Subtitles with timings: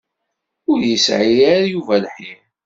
[0.71, 2.41] Ur yesɛi ara Yuba lḥir.